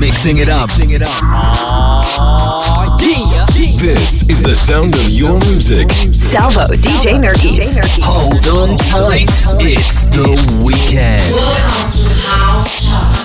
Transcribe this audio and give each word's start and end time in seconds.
Mixing 0.00 0.38
it 0.38 0.48
up. 0.48 0.68
Mixing 0.68 0.90
it 0.90 1.02
up. 1.02 1.10
This 3.78 4.22
is 4.28 4.42
the 4.42 4.54
sound 4.54 4.94
of 4.94 5.10
your 5.10 5.38
music. 5.40 5.90
Salvo, 6.14 6.66
DJ 6.68 7.18
Nerdy. 7.18 7.58
Hold 8.02 8.46
on 8.46 8.76
tight. 8.78 9.30
It's 9.60 10.04
the 10.14 10.36
weekend. 10.64 11.34
Welcome 11.34 11.90
to 11.90 12.14
House 12.22 12.86
Chart. 12.86 13.16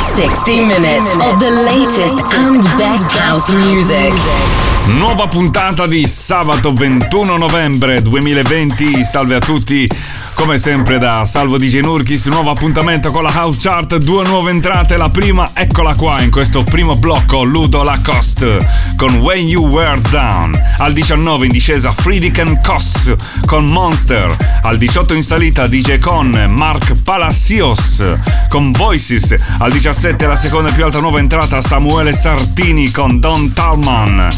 60 0.00 0.66
minutes 0.66 1.10
of 1.26 1.40
the 1.40 1.50
latest 1.66 2.20
and 2.32 2.62
best 2.78 3.12
house 3.12 3.50
music. 3.50 4.69
Nuova 4.86 5.28
puntata 5.28 5.86
di 5.86 6.06
sabato 6.06 6.72
21 6.72 7.36
novembre 7.36 8.02
2020. 8.02 9.04
Salve 9.04 9.36
a 9.36 9.38
tutti. 9.38 9.88
Come 10.34 10.56
sempre 10.56 10.96
da 10.96 11.26
Salvo 11.26 11.58
DJ 11.58 11.80
Nurkis, 11.80 12.24
nuovo 12.26 12.48
appuntamento 12.48 13.10
con 13.10 13.22
la 13.22 13.30
House 13.30 13.60
Chart, 13.60 13.98
due 13.98 14.24
nuove 14.24 14.50
entrate, 14.50 14.96
la 14.96 15.10
prima 15.10 15.50
eccola 15.52 15.94
qua 15.94 16.22
in 16.22 16.30
questo 16.30 16.64
primo 16.64 16.96
blocco 16.96 17.42
Ludo 17.42 17.82
Lacoste 17.82 18.56
con 18.96 19.16
When 19.16 19.46
You 19.46 19.66
Were 19.66 20.00
Down, 20.08 20.58
al 20.78 20.94
19 20.94 21.44
in 21.44 21.52
discesa 21.52 21.92
Friediken 21.92 22.58
Koss 22.62 23.14
con 23.44 23.66
Monster, 23.66 24.34
al 24.62 24.78
18 24.78 25.12
in 25.12 25.22
salita 25.22 25.66
DJ 25.66 25.98
Con 25.98 26.30
Mark 26.56 27.02
Palacios 27.02 28.02
con 28.48 28.72
Voices, 28.72 29.34
al 29.58 29.70
17 29.70 30.26
la 30.26 30.36
seconda 30.36 30.72
più 30.72 30.86
alta 30.86 31.00
nuova 31.00 31.18
entrata 31.18 31.60
Samuele 31.60 32.14
Sartini 32.14 32.90
con 32.90 33.20
Don 33.20 33.52
Talman 33.52 34.28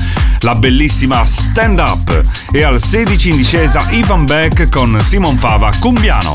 la 0.43 0.55
bellissima 0.55 1.25
Stand 1.25 1.79
Up 1.79 2.21
e 2.53 2.63
al 2.63 2.81
16 2.81 3.31
in 3.31 3.37
discesa 3.37 3.87
Ivan 3.91 4.25
Beck 4.25 4.69
con 4.71 4.99
Simon 5.01 5.37
Fava 5.37 5.71
Cumbiano. 5.79 6.35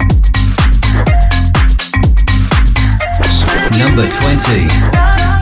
Number 3.78 4.08
20 4.08 5.37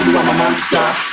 see 0.00 0.16
I'm 0.16 0.28
a 0.28 0.38
monster. 0.38 1.11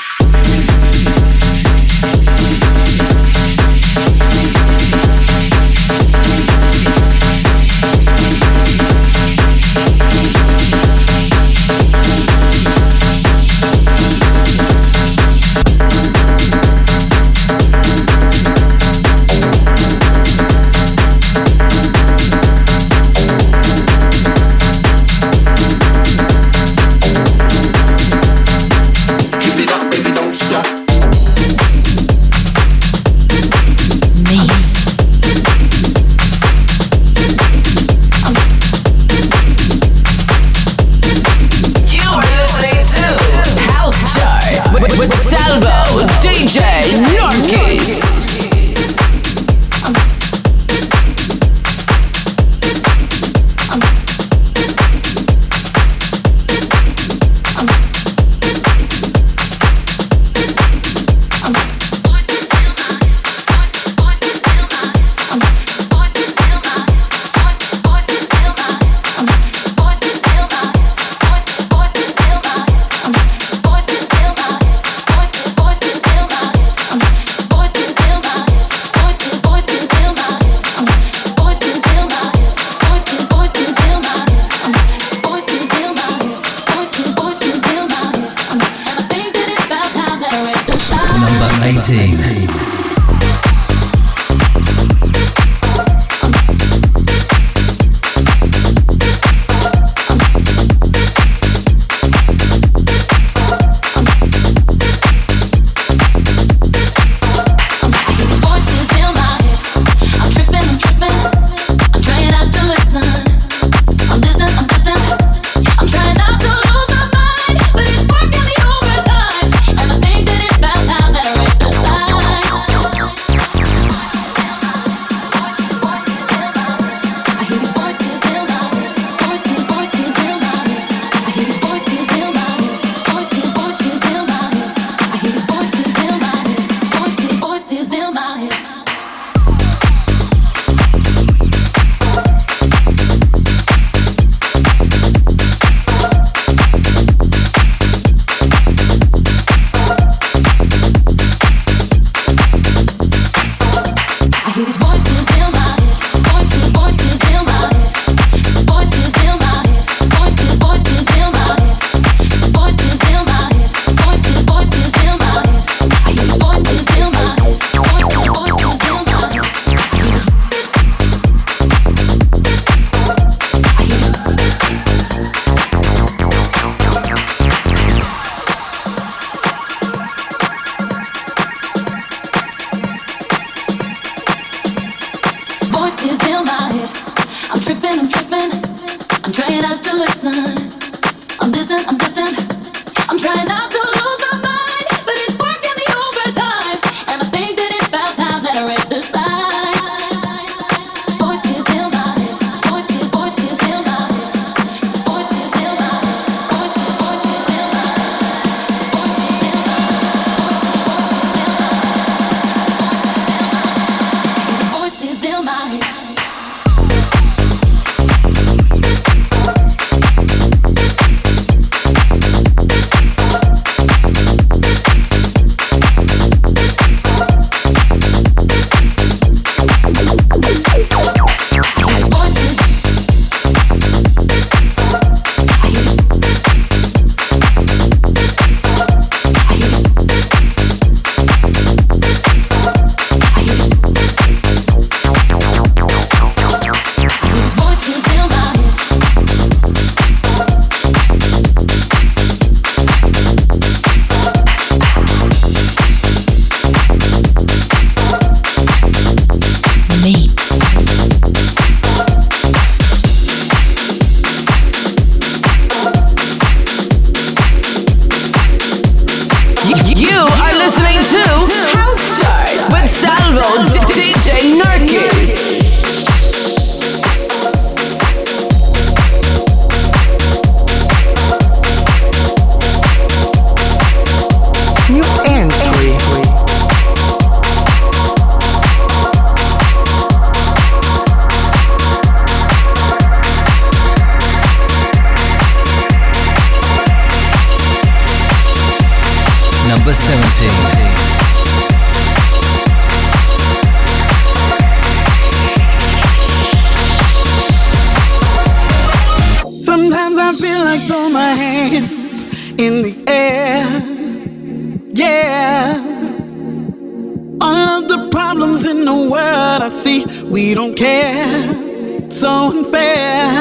so 322.19 322.49
unfair, 322.51 323.31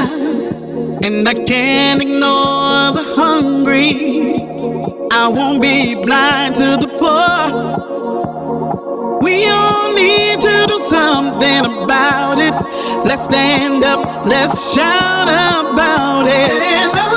and 1.04 1.28
I 1.28 1.34
can't 1.34 2.00
ignore 2.00 2.92
the 2.94 3.02
hungry. 3.16 4.46
I 5.10 5.26
won't 5.26 5.60
be 5.60 5.96
blind 5.96 6.54
to 6.56 6.76
the 6.76 6.86
poor. 6.86 7.58
We 9.20 9.48
all 9.50 9.92
need 9.96 10.40
to 10.42 10.66
do 10.68 10.78
something 10.78 11.82
about 11.82 12.38
it. 12.38 12.54
Let's 13.04 13.24
stand 13.24 13.82
up, 13.82 14.24
let's 14.24 14.72
shout 14.72 15.28
about 15.72 16.28
it. 16.28 17.07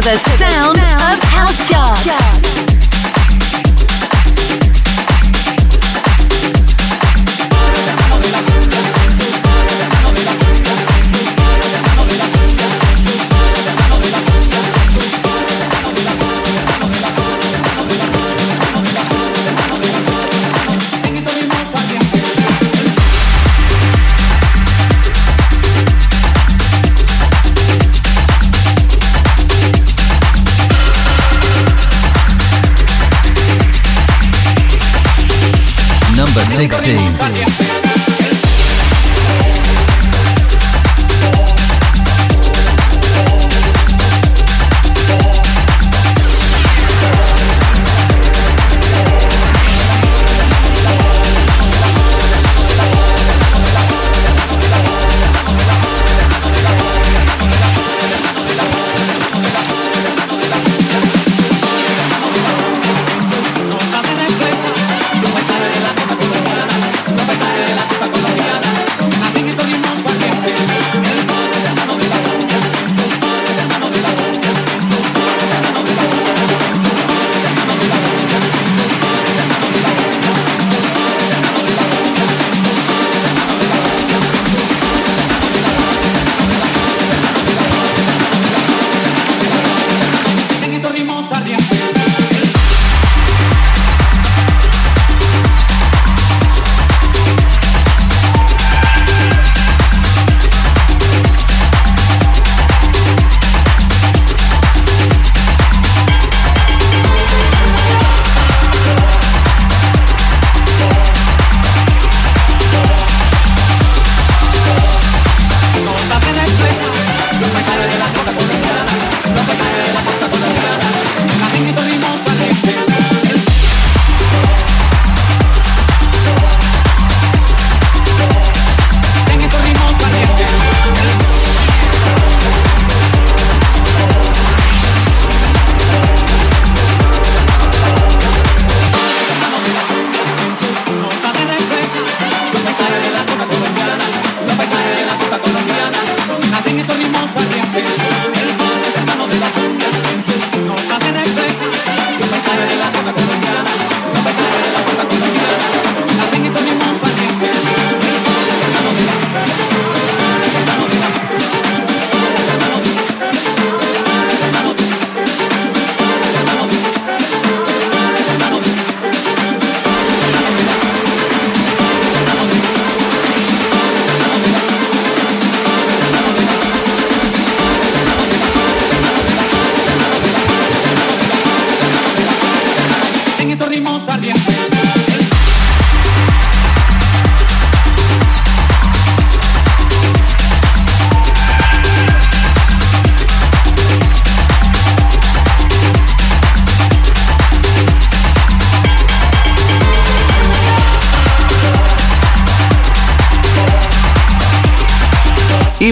to 0.00 0.04
the 0.04 0.16
sound 0.36 0.77
16. 36.58 37.37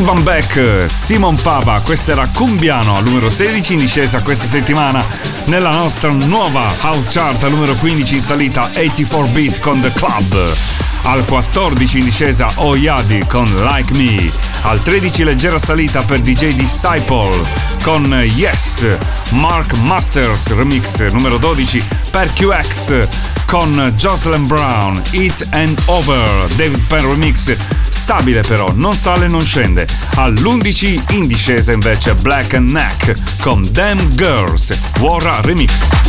Ivan 0.06 0.22
Beck, 0.22 0.84
Simon 0.88 1.34
Pava, 1.34 1.80
questo 1.80 2.12
era 2.12 2.28
Cumbiano 2.32 2.96
al 2.96 3.02
numero 3.02 3.28
16 3.28 3.72
in 3.72 3.80
discesa 3.80 4.22
questa 4.22 4.46
settimana 4.46 5.04
nella 5.46 5.72
nostra 5.72 6.12
nuova 6.12 6.72
house 6.78 7.08
chart 7.10 7.42
al 7.42 7.50
numero 7.50 7.74
15 7.74 8.14
in 8.14 8.20
salita 8.20 8.60
84 8.60 9.26
beat 9.32 9.58
con 9.58 9.80
The 9.80 9.90
Club. 9.90 10.54
Al 11.02 11.24
14 11.24 11.98
in 11.98 12.04
discesa 12.04 12.46
Oyadi 12.54 13.24
con 13.26 13.46
Like 13.64 13.96
Me. 13.96 14.30
Al 14.62 14.80
13 14.80 15.24
leggera 15.24 15.58
salita 15.58 16.02
per 16.02 16.20
DJ 16.20 16.54
Disciple 16.54 17.36
con 17.82 18.04
Yes. 18.36 18.86
Mark 19.30 19.74
Masters 19.78 20.54
remix 20.54 21.00
numero 21.10 21.38
12 21.38 21.82
per 22.12 22.32
QX 22.32 23.08
con 23.46 23.92
Jocelyn 23.96 24.46
Brown, 24.46 25.02
It 25.10 25.44
and 25.50 25.76
Over, 25.86 26.46
David 26.54 26.84
Penn 26.86 27.10
remix 27.10 27.56
stabile 28.06 28.42
però, 28.42 28.70
non 28.72 28.94
sale 28.94 29.26
non 29.26 29.40
scende. 29.40 29.84
All'11 30.14 31.14
in 31.14 31.26
discesa 31.26 31.72
invece 31.72 32.14
Black 32.14 32.54
and 32.54 32.68
Neck 32.68 33.40
con 33.40 33.66
Damn 33.72 34.14
Girls, 34.14 34.78
Wara 35.00 35.40
Remix. 35.40 36.05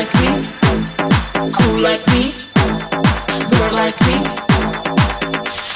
like 0.00 0.14
me, 0.22 0.46
cool 1.52 1.78
like 1.78 2.06
me, 2.08 2.32
girl 3.50 3.74
like 3.74 4.00
me. 4.06 4.16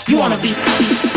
You 0.09 0.17
wanna 0.19 0.39
be. 0.41 1.14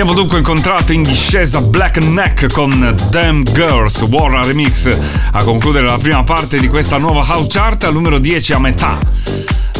Abbiamo 0.00 0.16
dunque 0.16 0.38
incontrato 0.38 0.92
in 0.92 1.02
discesa 1.02 1.60
Black 1.60 1.96
Neck 1.96 2.52
con 2.52 2.94
Damn 3.10 3.42
Girls, 3.42 4.00
Warra 4.02 4.44
Remix, 4.44 4.96
a 5.32 5.42
concludere 5.42 5.86
la 5.86 5.98
prima 5.98 6.22
parte 6.22 6.60
di 6.60 6.68
questa 6.68 6.98
nuova 6.98 7.24
house 7.24 7.48
chart 7.50 7.82
al 7.82 7.94
numero 7.94 8.20
10 8.20 8.52
a 8.52 8.60
metà 8.60 8.96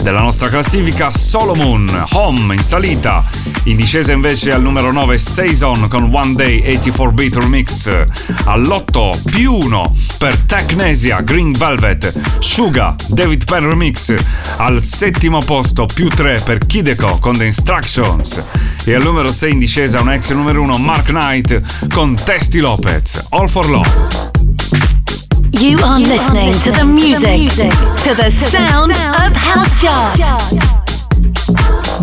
della 0.00 0.18
nostra 0.18 0.48
classifica. 0.48 1.12
Solomon, 1.12 2.06
Home 2.14 2.52
in 2.52 2.62
salita, 2.64 3.24
in 3.70 3.76
discesa 3.76 4.12
invece 4.12 4.52
al 4.52 4.62
numero 4.62 4.90
9 4.92 5.18
Saison 5.18 5.88
con 5.88 6.10
One 6.14 6.32
Day 6.34 6.76
84 6.76 7.12
Beat 7.12 7.36
Remix, 7.36 7.86
all'8 8.44 9.30
più 9.30 9.52
1 9.52 9.96
per 10.16 10.38
Technesia, 10.38 11.20
Green 11.20 11.52
Velvet, 11.52 12.12
Suga, 12.38 12.94
David 13.08 13.44
Penn 13.44 13.68
Remix, 13.68 14.14
al 14.56 14.80
settimo 14.80 15.40
posto 15.40 15.86
più 15.86 16.08
3 16.08 16.40
per 16.44 16.66
Kideko 16.66 17.18
con 17.18 17.36
The 17.36 17.44
Instructions 17.44 18.42
e 18.84 18.94
al 18.94 19.02
numero 19.02 19.30
6 19.30 19.52
in 19.52 19.58
discesa 19.58 20.00
un 20.00 20.10
ex 20.12 20.30
numero 20.32 20.62
1 20.62 20.78
Mark 20.78 21.08
Knight 21.08 21.88
con 21.92 22.14
Testi 22.14 22.60
Lopez, 22.60 23.26
All 23.30 23.48
for 23.48 23.68
Love. 23.68 24.30
You 25.52 25.78
are 25.82 26.00
listening 26.00 26.52
to 26.62 26.70
the 26.70 26.84
music, 26.84 27.54
to 27.56 28.14
the 28.14 28.30
sound 28.30 28.92
of 28.92 29.32
House 29.36 29.80
Chart. 29.80 30.76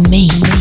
Mix. 0.10 0.55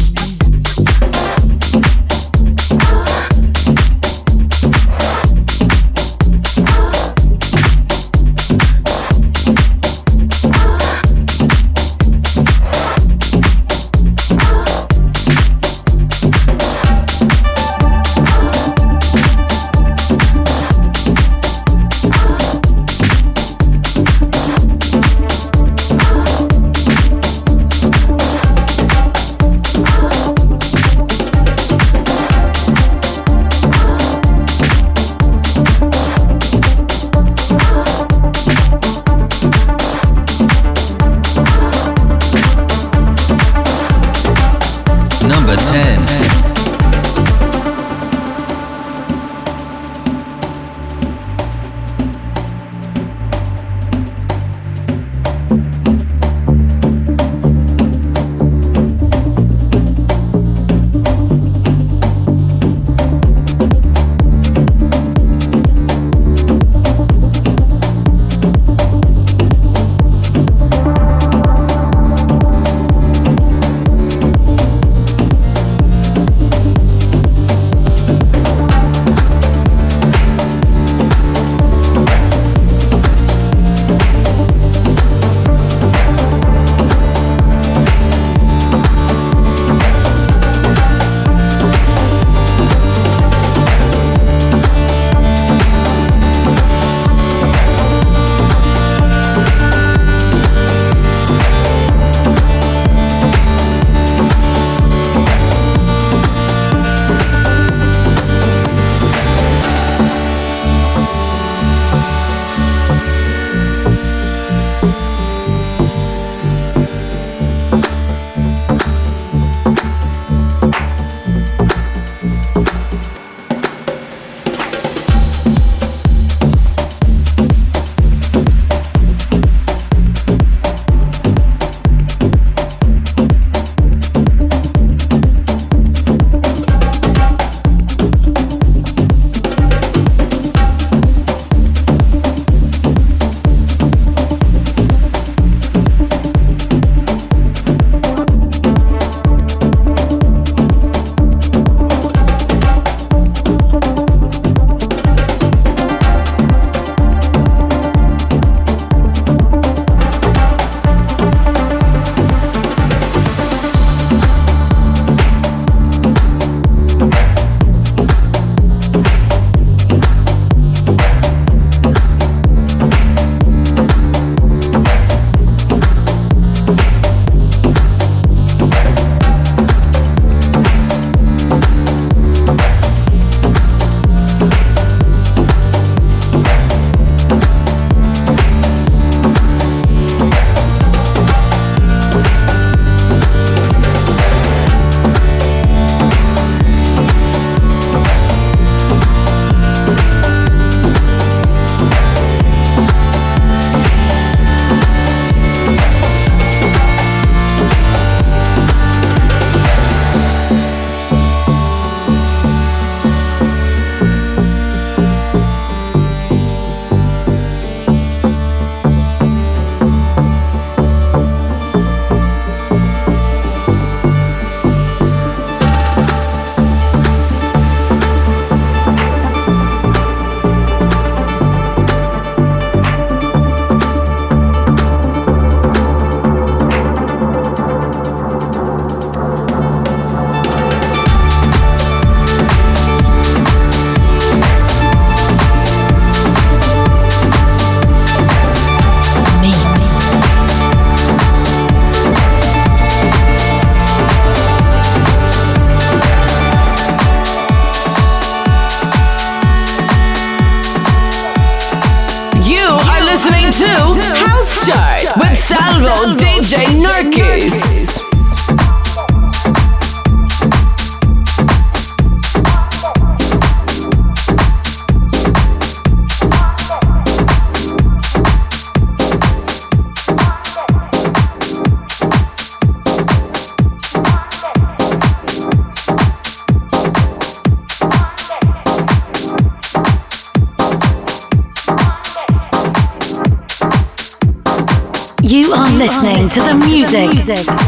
DJ 266.34 266.66
Nurkis. 266.82 267.23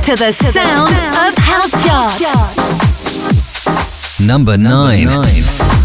To 0.07 0.15
the 0.15 0.33
sound 0.33 0.97
of 1.01 1.35
House 1.37 1.85
Chart. 1.85 2.57
Number 4.25 4.57
9. 4.57 5.76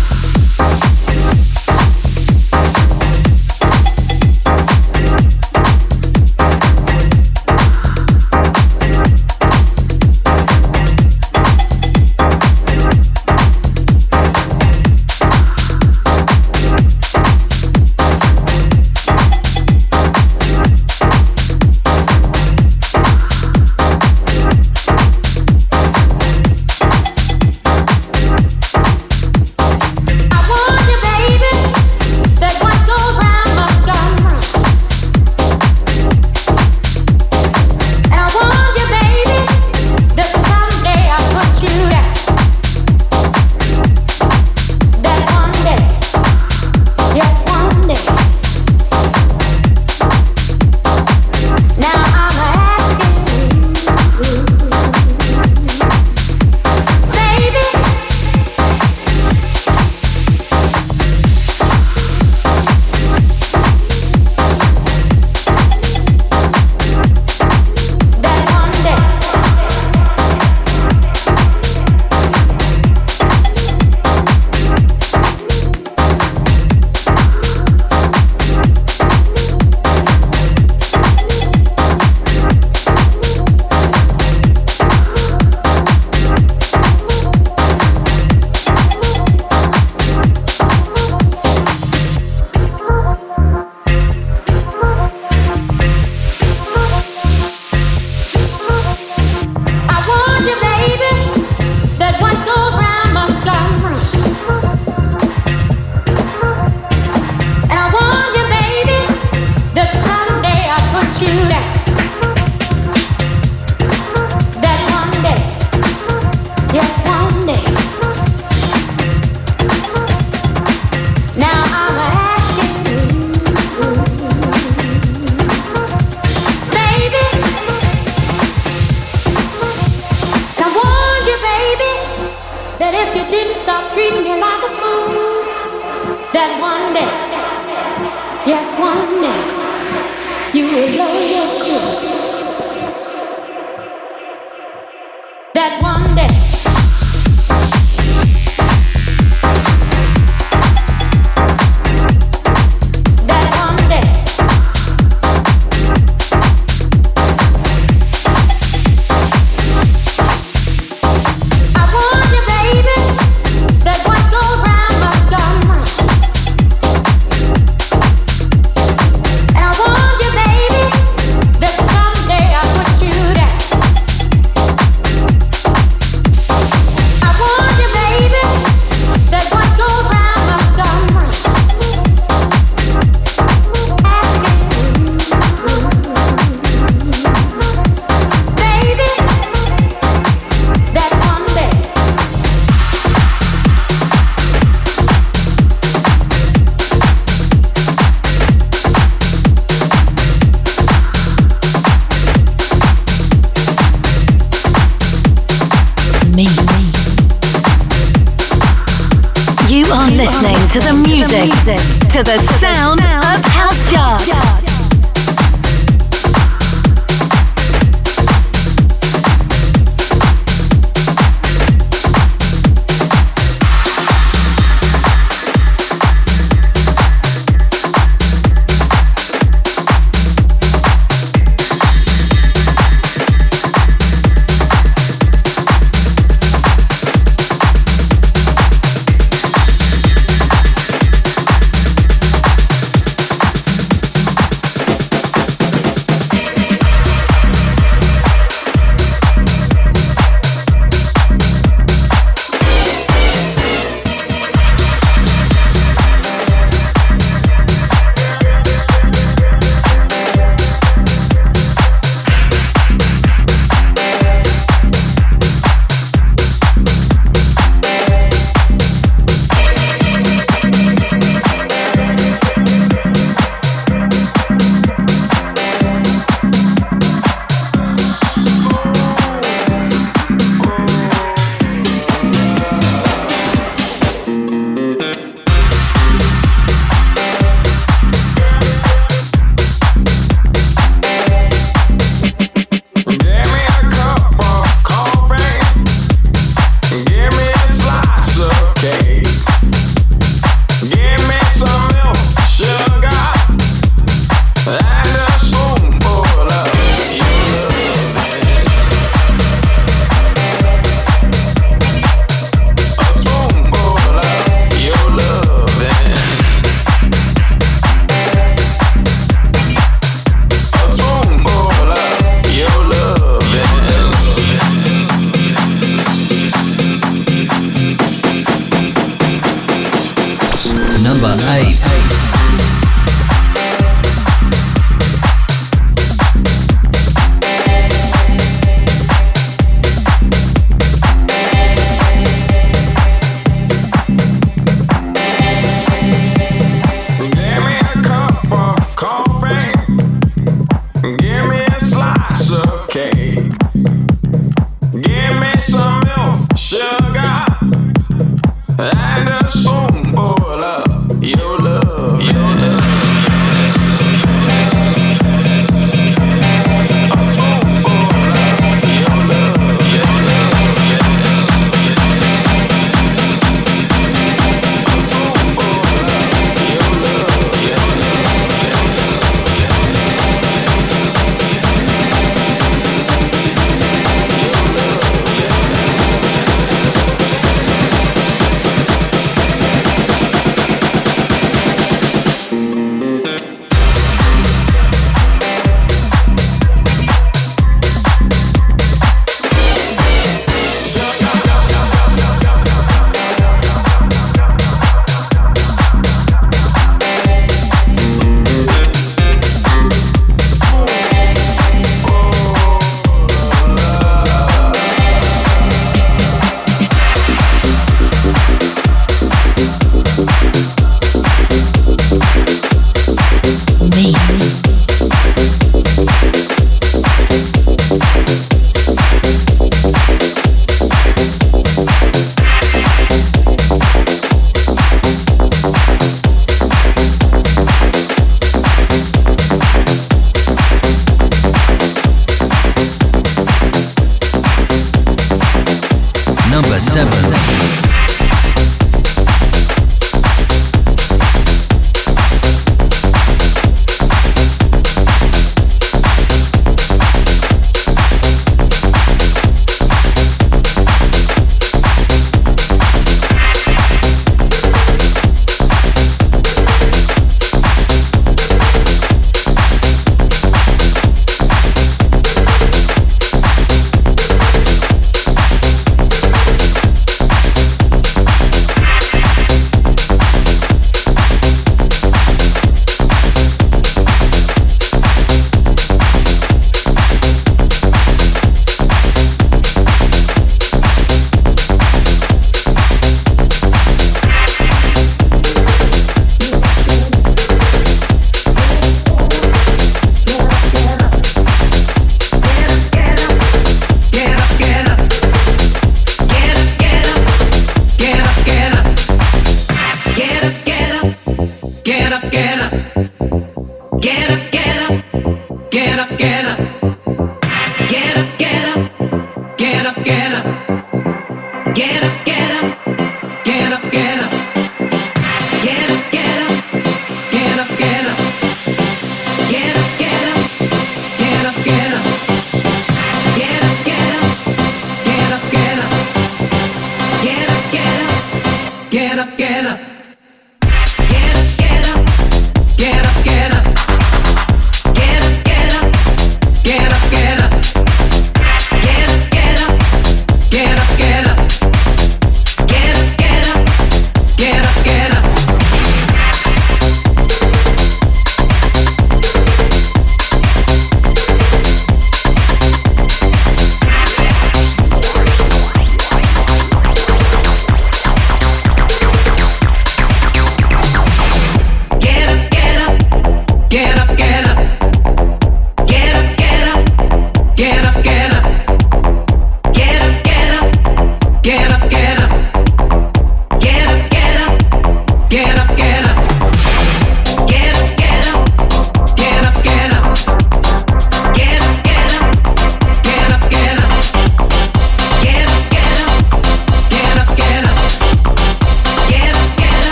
The 109.81 110.20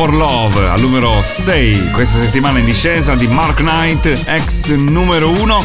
for 0.00 0.14
Love 0.14 0.66
al 0.66 0.80
numero 0.80 1.20
6 1.20 1.90
questa 1.90 2.18
settimana 2.18 2.58
in 2.58 2.64
discesa 2.64 3.14
di 3.14 3.26
Mark 3.26 3.58
Knight, 3.58 4.22
ex 4.24 4.68
numero 4.68 5.28
1. 5.28 5.64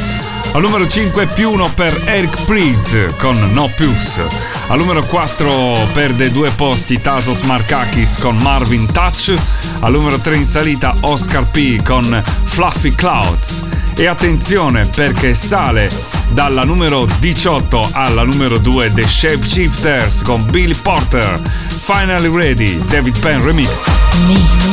Al 0.51 0.61
numero 0.61 0.85
5 0.85 1.27
più 1.27 1.51
1 1.51 1.71
per 1.73 2.01
Eric 2.03 2.43
Prydz 2.43 3.15
con 3.17 3.37
No 3.53 3.71
Plus. 3.73 4.19
Al 4.67 4.77
numero 4.77 5.03
4 5.03 5.87
perde 5.93 6.33
due 6.33 6.49
posti 6.49 6.99
Tasos 6.99 7.43
Markakis 7.43 8.17
con 8.17 8.37
Marvin 8.37 8.91
Touch. 8.91 9.33
Al 9.79 9.93
numero 9.93 10.19
3 10.19 10.35
in 10.35 10.43
salita 10.43 10.93
Oscar 10.99 11.45
P 11.45 11.81
con 11.81 12.21
Fluffy 12.43 12.93
Clouds. 12.93 13.84
E 13.97 14.07
attenzione 14.07 14.87
perché 14.87 15.33
sale 15.33 15.89
dalla 16.29 16.63
numero 16.63 17.07
18 17.19 17.89
alla 17.93 18.23
numero 18.23 18.57
2 18.59 18.93
The 18.93 19.07
Shapeshifters 19.07 20.21
con 20.21 20.45
Billy 20.49 20.75
Porter. 20.75 21.39
Finally 21.67 22.29
Ready, 22.29 22.77
David 22.87 23.17
Penn 23.19 23.43
Remix. 23.43 23.85
Mix. 24.27 24.63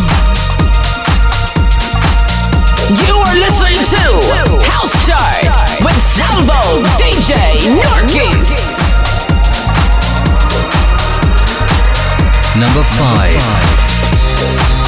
You 2.89 3.17
are 3.17 3.35
listening 3.37 3.83
to 3.85 4.21
House 4.69 4.93
Chart 5.07 5.81
with 5.81 5.99
Salvo 5.99 6.83
DJ 6.99 7.33
Norkis. 7.81 8.51
Number 12.57 12.83
5. 12.83 14.82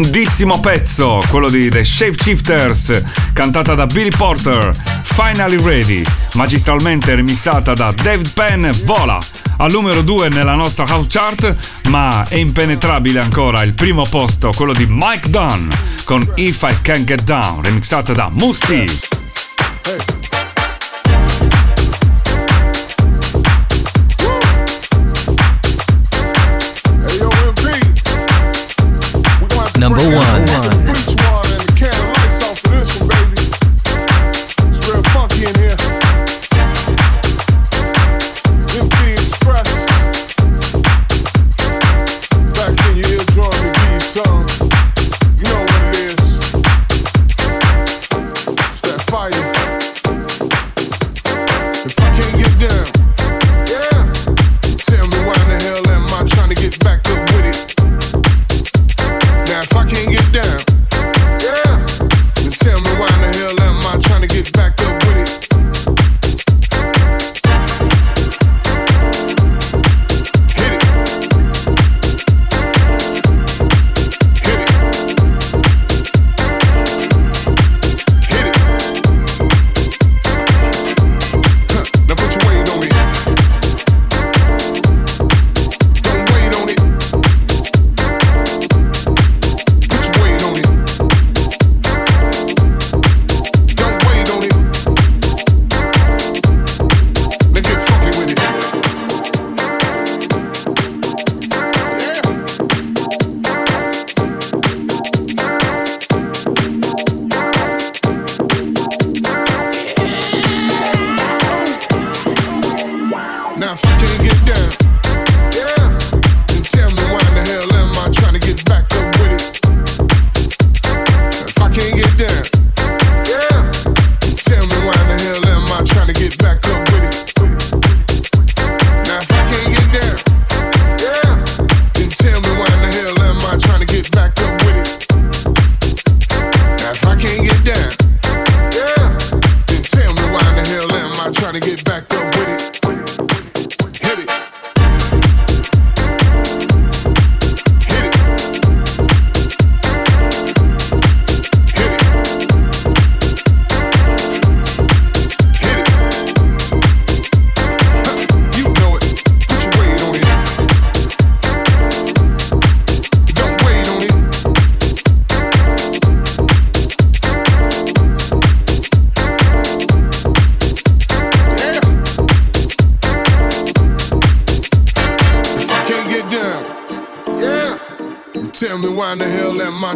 Grandissimo 0.00 0.60
pezzo, 0.60 1.22
quello 1.30 1.48
di 1.48 1.70
The 1.70 1.82
Shapeshifters, 1.82 3.02
cantata 3.32 3.74
da 3.74 3.86
Billy 3.86 4.10
Porter, 4.10 4.74
Finally 5.04 5.62
Ready, 5.62 6.04
magistralmente 6.34 7.14
remixata 7.14 7.72
da 7.72 7.92
David 7.92 8.30
Penn, 8.32 8.68
vola 8.84 9.18
al 9.56 9.70
numero 9.70 10.02
2 10.02 10.28
nella 10.28 10.54
nostra 10.54 10.84
house 10.86 11.08
chart, 11.08 11.56
ma 11.88 12.26
è 12.28 12.34
impenetrabile 12.34 13.20
ancora 13.20 13.62
il 13.62 13.72
primo 13.72 14.04
posto, 14.04 14.52
quello 14.54 14.74
di 14.74 14.86
Mike 14.86 15.30
Dunn 15.30 15.70
con 16.04 16.30
If 16.34 16.60
I 16.62 16.76
Can 16.82 17.04
Get 17.04 17.22
Down, 17.22 17.62
remixata 17.62 18.12
da 18.12 18.28
Musti. 18.30 19.05
Number 29.88 30.02
one. 30.02 30.75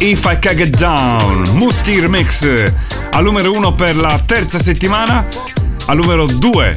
If 0.00 0.24
I 0.26 0.38
Can 0.38 0.56
Get 0.56 0.76
Down, 0.76 1.48
Musti 1.54 1.98
Remix 1.98 2.46
al 3.10 3.24
numero 3.24 3.50
1 3.52 3.72
per 3.72 3.96
la 3.96 4.22
terza 4.24 4.58
settimana, 4.58 5.26
al 5.86 5.96
numero 5.96 6.26
2 6.26 6.74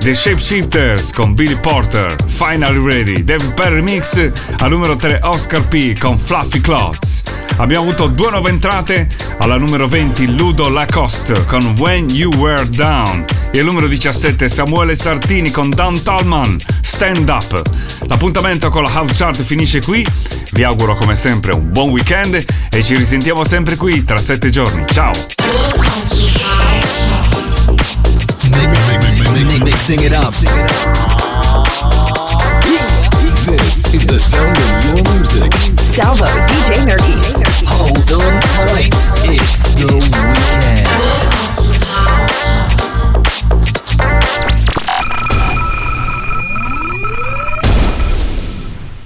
The 0.00 0.12
Shapeshifters 0.12 1.12
con 1.12 1.34
Billy 1.34 1.56
Porter, 1.58 2.16
Finally 2.26 2.84
Ready, 2.84 3.24
Dave 3.24 3.52
Perry 3.54 3.80
Mix, 3.80 4.30
al 4.58 4.70
numero 4.70 4.96
3 4.96 5.20
Oscar 5.22 5.66
P 5.68 5.96
con 5.98 6.18
Fluffy 6.18 6.60
Clothes. 6.60 7.22
Abbiamo 7.56 7.84
avuto 7.84 8.08
due 8.08 8.30
nuove 8.30 8.50
entrate, 8.50 9.08
alla 9.38 9.56
numero 9.56 9.86
20 9.86 10.34
Ludo 10.34 10.68
Lacoste 10.68 11.44
con 11.46 11.76
When 11.78 12.10
You 12.10 12.34
Were 12.34 12.68
Down 12.68 13.24
e 13.52 13.60
al 13.60 13.64
numero 13.64 13.86
17 13.86 14.48
Samuele 14.48 14.96
Sartini 14.96 15.50
con 15.50 15.70
Dan 15.70 16.02
Tallman, 16.02 16.58
Stand 16.82 17.28
Up. 17.28 17.62
L'appuntamento 18.08 18.68
con 18.68 18.82
la 18.82 18.90
House 18.90 19.14
Chart 19.14 19.40
finisce 19.40 19.80
qui, 19.80 20.04
vi 20.50 20.64
auguro 20.64 20.96
come 20.96 21.14
sempre 21.14 21.52
un 21.54 21.70
buon 21.70 21.90
weekend 21.90 22.44
e 22.74 22.82
ci 22.82 22.96
risentiamo 22.96 23.44
sempre 23.44 23.76
qui 23.76 24.02
tra 24.02 24.18
sette 24.18 24.50
giorni. 24.50 24.84
Ciao! 24.88 25.12
Mixing 29.62 30.00
it 30.00 30.12
up. 30.12 30.34
This 33.44 33.94
is 33.94 34.06
the 34.06 34.18
sound 34.18 34.56
of 34.56 34.84
your 34.84 35.14
music. 35.14 35.54
Salvo, 35.78 36.24
DJ 36.46 36.84
Nerdy. 36.84 37.14
Hold 37.66 38.10
on 38.10 38.40
tight. 38.40 38.92
It's 39.24 39.74
the 39.74 39.94
weekend. 39.94 41.53